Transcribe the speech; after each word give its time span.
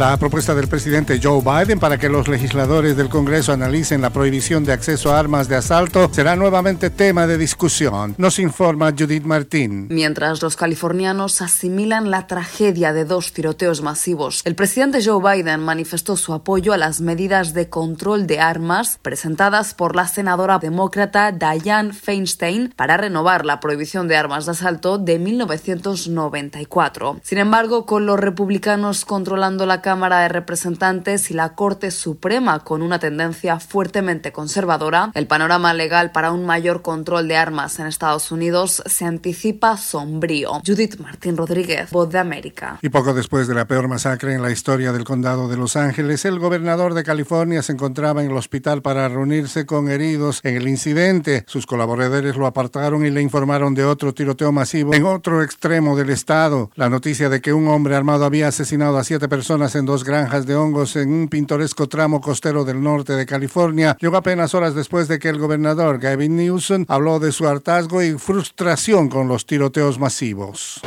La 0.00 0.16
propuesta 0.16 0.54
del 0.54 0.66
presidente 0.66 1.20
Joe 1.22 1.42
Biden 1.42 1.78
para 1.78 1.98
que 1.98 2.08
los 2.08 2.26
legisladores 2.26 2.96
del 2.96 3.10
Congreso 3.10 3.52
analicen 3.52 4.00
la 4.00 4.08
prohibición 4.08 4.64
de 4.64 4.72
acceso 4.72 5.12
a 5.12 5.18
armas 5.18 5.46
de 5.46 5.56
asalto 5.56 6.08
será 6.10 6.36
nuevamente 6.36 6.88
tema 6.88 7.26
de 7.26 7.36
discusión. 7.36 8.14
Nos 8.16 8.38
informa 8.38 8.94
Judith 8.98 9.24
Martín. 9.24 9.88
Mientras 9.90 10.40
los 10.40 10.56
californianos 10.56 11.42
asimilan 11.42 12.10
la 12.10 12.26
tragedia 12.26 12.94
de 12.94 13.04
dos 13.04 13.34
tiroteos 13.34 13.82
masivos, 13.82 14.40
el 14.46 14.54
presidente 14.54 15.04
Joe 15.04 15.20
Biden 15.20 15.60
manifestó 15.60 16.16
su 16.16 16.32
apoyo 16.32 16.72
a 16.72 16.78
las 16.78 17.02
medidas 17.02 17.52
de 17.52 17.68
control 17.68 18.26
de 18.26 18.40
armas 18.40 18.98
presentadas 19.02 19.74
por 19.74 19.96
la 19.96 20.08
senadora 20.08 20.58
demócrata 20.58 21.30
Dianne 21.30 21.92
Feinstein 21.92 22.72
para 22.74 22.96
renovar 22.96 23.44
la 23.44 23.60
prohibición 23.60 24.08
de 24.08 24.16
armas 24.16 24.46
de 24.46 24.52
asalto 24.52 24.96
de 24.96 25.18
1994. 25.18 27.20
Sin 27.22 27.36
embargo, 27.36 27.84
con 27.84 28.06
los 28.06 28.18
republicanos 28.18 29.04
controlando 29.04 29.66
la 29.66 29.82
Cámara 29.90 30.20
de 30.20 30.28
Representantes 30.28 31.32
y 31.32 31.34
la 31.34 31.56
Corte 31.56 31.90
Suprema 31.90 32.60
con 32.60 32.80
una 32.80 33.00
tendencia 33.00 33.58
fuertemente 33.58 34.30
conservadora, 34.30 35.10
el 35.14 35.26
panorama 35.26 35.74
legal 35.74 36.12
para 36.12 36.30
un 36.30 36.46
mayor 36.46 36.80
control 36.80 37.26
de 37.26 37.36
armas 37.36 37.80
en 37.80 37.88
Estados 37.88 38.30
Unidos 38.30 38.84
se 38.86 39.04
anticipa 39.04 39.76
sombrío. 39.76 40.62
Judith 40.64 41.00
Martín 41.00 41.36
Rodríguez, 41.36 41.90
Voz 41.90 42.08
de 42.08 42.20
América. 42.20 42.78
Y 42.82 42.90
poco 42.90 43.14
después 43.14 43.48
de 43.48 43.54
la 43.56 43.64
peor 43.64 43.88
masacre 43.88 44.32
en 44.32 44.42
la 44.42 44.52
historia 44.52 44.92
del 44.92 45.02
condado 45.02 45.48
de 45.48 45.56
Los 45.56 45.74
Ángeles, 45.74 46.24
el 46.24 46.38
gobernador 46.38 46.94
de 46.94 47.02
California 47.02 47.60
se 47.60 47.72
encontraba 47.72 48.22
en 48.22 48.30
el 48.30 48.36
hospital 48.36 48.82
para 48.82 49.08
reunirse 49.08 49.66
con 49.66 49.90
heridos 49.90 50.38
en 50.44 50.56
el 50.56 50.68
incidente. 50.68 51.42
Sus 51.48 51.66
colaboradores 51.66 52.36
lo 52.36 52.46
apartaron 52.46 53.04
y 53.04 53.10
le 53.10 53.22
informaron 53.22 53.74
de 53.74 53.84
otro 53.84 54.14
tiroteo 54.14 54.52
masivo 54.52 54.94
en 54.94 55.04
otro 55.04 55.42
extremo 55.42 55.96
del 55.96 56.10
estado. 56.10 56.70
La 56.76 56.88
noticia 56.88 57.28
de 57.28 57.40
que 57.40 57.52
un 57.52 57.66
hombre 57.66 57.96
armado 57.96 58.24
había 58.24 58.46
asesinado 58.46 58.96
a 58.96 59.02
siete 59.02 59.28
personas 59.28 59.69
en 59.74 59.80
en 59.80 59.86
dos 59.86 60.04
granjas 60.04 60.46
de 60.46 60.54
hongos 60.54 60.96
en 60.96 61.12
un 61.12 61.28
pintoresco 61.28 61.88
tramo 61.88 62.20
costero 62.20 62.64
del 62.64 62.82
norte 62.82 63.14
de 63.14 63.26
California 63.26 63.96
llegó 63.98 64.16
apenas 64.16 64.54
horas 64.54 64.74
después 64.74 65.08
de 65.08 65.18
que 65.18 65.28
el 65.28 65.38
gobernador 65.38 65.98
Gavin 65.98 66.36
Newsom 66.36 66.84
habló 66.86 67.18
de 67.18 67.32
su 67.32 67.48
hartazgo 67.48 68.02
y 68.02 68.12
frustración 68.18 69.08
con 69.08 69.26
los 69.26 69.46
tiroteos 69.46 69.98
masivos. 69.98 70.80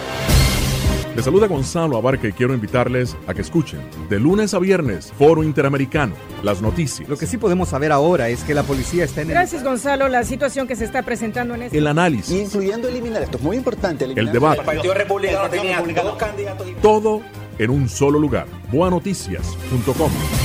Les 1.15 1.25
saluda 1.25 1.45
Gonzalo 1.45 1.97
Abarca 1.97 2.27
y 2.27 2.31
quiero 2.31 2.55
invitarles 2.55 3.15
a 3.27 3.35
que 3.35 3.41
escuchen 3.41 3.79
de 4.09 4.19
lunes 4.19 4.55
a 4.55 4.59
viernes 4.59 5.13
Foro 5.15 5.43
Interamericano, 5.43 6.15
las 6.41 6.59
noticias. 6.59 7.07
Lo 7.07 7.17
que 7.17 7.27
sí 7.27 7.37
podemos 7.37 7.69
saber 7.69 7.91
ahora 7.91 8.29
es 8.29 8.43
que 8.43 8.55
la 8.55 8.63
policía 8.63 9.03
está 9.05 9.21
en 9.21 9.27
el... 9.27 9.35
Gracias 9.35 9.63
Gonzalo, 9.63 10.07
la 10.07 10.23
situación 10.23 10.67
que 10.67 10.75
se 10.75 10.85
está 10.85 11.03
presentando 11.03 11.53
en 11.53 11.63
este... 11.63 11.77
El 11.77 11.85
análisis. 11.85 12.31
Incluyendo 12.31 12.87
eliminar, 12.87 13.21
esto 13.21 13.37
es 13.37 13.43
muy 13.43 13.57
importante. 13.57 14.05
El 14.05 14.31
debate. 14.31 14.61
El 14.61 14.65
Partido 14.65 14.93
Republicano 14.95 15.49
tenía 15.49 15.81
dos 15.81 16.17
candidatos. 16.17 16.67
Todo 16.81 17.21
en 17.59 17.69
un 17.69 17.89
solo 17.89 18.19
lugar. 18.19 18.47
Boanoticias.com. 18.71 20.42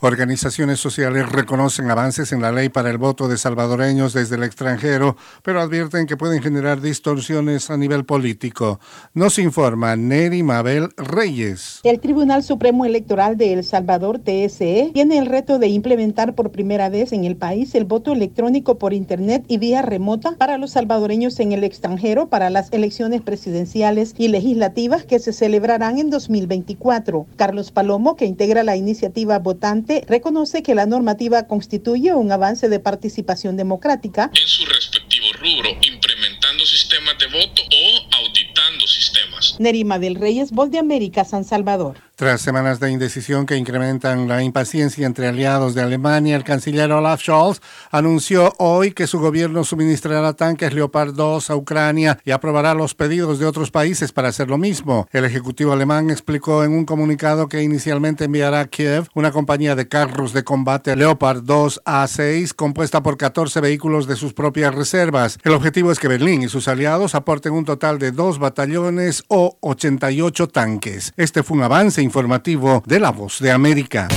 Organizaciones 0.00 0.78
sociales 0.78 1.28
reconocen 1.28 1.90
avances 1.90 2.30
en 2.30 2.40
la 2.40 2.52
ley 2.52 2.68
para 2.68 2.88
el 2.88 2.98
voto 2.98 3.26
de 3.26 3.36
salvadoreños 3.36 4.12
desde 4.12 4.36
el 4.36 4.44
extranjero, 4.44 5.16
pero 5.42 5.60
advierten 5.60 6.06
que 6.06 6.16
pueden 6.16 6.40
generar 6.40 6.80
distorsiones 6.80 7.68
a 7.68 7.76
nivel 7.76 8.04
político. 8.04 8.78
Nos 9.12 9.40
informa 9.40 9.96
Neri 9.96 10.44
Mabel 10.44 10.90
Reyes. 10.96 11.80
El 11.82 11.98
Tribunal 11.98 12.44
Supremo 12.44 12.84
Electoral 12.84 13.36
de 13.36 13.52
El 13.52 13.64
Salvador, 13.64 14.20
TSE, 14.20 14.92
tiene 14.94 15.18
el 15.18 15.26
reto 15.26 15.58
de 15.58 15.66
implementar 15.66 16.36
por 16.36 16.52
primera 16.52 16.88
vez 16.90 17.12
en 17.12 17.24
el 17.24 17.36
país 17.36 17.74
el 17.74 17.84
voto 17.84 18.12
electrónico 18.12 18.78
por 18.78 18.92
Internet 18.92 19.44
y 19.48 19.58
vía 19.58 19.82
remota 19.82 20.36
para 20.38 20.58
los 20.58 20.72
salvadoreños 20.72 21.40
en 21.40 21.50
el 21.50 21.64
extranjero 21.64 22.28
para 22.28 22.50
las 22.50 22.72
elecciones 22.72 23.20
presidenciales 23.20 24.14
y 24.16 24.28
legislativas 24.28 25.04
que 25.04 25.18
se 25.18 25.32
celebrarán 25.32 25.98
en 25.98 26.10
2024. 26.10 27.26
Carlos 27.34 27.72
Palomo, 27.72 28.14
que 28.14 28.26
integra 28.26 28.62
la 28.62 28.76
iniciativa 28.76 29.40
Votante, 29.40 29.87
reconoce 30.06 30.62
que 30.62 30.74
la 30.74 30.86
normativa 30.86 31.46
constituye 31.46 32.14
un 32.14 32.30
avance 32.32 32.68
de 32.68 32.80
participación 32.80 33.56
democrática. 33.56 34.30
En 34.34 34.48
su 34.48 34.64
respectivo 34.66 35.26
rubro, 35.34 35.70
implementando 35.82 36.64
sistemas 36.66 37.18
de 37.18 37.26
voto 37.26 37.62
o 37.62 38.16
auditando 38.24 38.86
sistemas. 38.86 39.56
Nerima 39.58 39.98
del 39.98 40.14
Reyes, 40.14 40.50
Voz 40.50 40.70
de 40.70 40.78
América, 40.78 41.24
San 41.24 41.44
Salvador. 41.44 42.07
Tras 42.18 42.40
semanas 42.40 42.80
de 42.80 42.90
indecisión 42.90 43.46
que 43.46 43.54
incrementan 43.54 44.26
la 44.26 44.42
impaciencia 44.42 45.06
entre 45.06 45.28
aliados 45.28 45.76
de 45.76 45.82
Alemania, 45.82 46.34
el 46.34 46.42
canciller 46.42 46.90
Olaf 46.90 47.20
Scholz 47.22 47.60
anunció 47.92 48.54
hoy 48.58 48.90
que 48.90 49.06
su 49.06 49.20
gobierno 49.20 49.62
suministrará 49.62 50.32
tanques 50.32 50.74
Leopard 50.74 51.14
2 51.14 51.48
a 51.48 51.54
Ucrania 51.54 52.18
y 52.24 52.32
aprobará 52.32 52.74
los 52.74 52.96
pedidos 52.96 53.38
de 53.38 53.46
otros 53.46 53.70
países 53.70 54.10
para 54.10 54.30
hacer 54.30 54.50
lo 54.50 54.58
mismo. 54.58 55.06
El 55.12 55.26
ejecutivo 55.26 55.72
alemán 55.72 56.10
explicó 56.10 56.64
en 56.64 56.72
un 56.72 56.86
comunicado 56.86 57.48
que 57.48 57.62
inicialmente 57.62 58.24
enviará 58.24 58.62
a 58.62 58.66
Kiev 58.66 59.06
una 59.14 59.30
compañía 59.30 59.76
de 59.76 59.86
carros 59.86 60.32
de 60.32 60.42
combate 60.42 60.96
Leopard 60.96 61.44
2 61.44 61.82
A6 61.84 62.52
compuesta 62.52 63.00
por 63.00 63.16
14 63.16 63.60
vehículos 63.60 64.08
de 64.08 64.16
sus 64.16 64.32
propias 64.32 64.74
reservas. 64.74 65.38
El 65.44 65.52
objetivo 65.52 65.92
es 65.92 66.00
que 66.00 66.08
Berlín 66.08 66.42
y 66.42 66.48
sus 66.48 66.66
aliados 66.66 67.14
aporten 67.14 67.52
un 67.52 67.64
total 67.64 68.00
de 68.00 68.10
dos 68.10 68.40
batallones 68.40 69.22
o 69.28 69.56
88 69.60 70.48
tanques. 70.48 71.12
Este 71.16 71.44
fue 71.44 71.58
un 71.58 71.62
avance 71.62 72.07
informativo 72.08 72.82
de 72.86 72.98
La 72.98 73.10
Voz 73.10 73.38
de 73.40 73.52
América. 73.52 74.08